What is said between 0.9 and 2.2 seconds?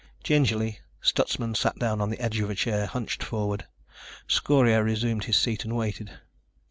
Stutsman sat down on the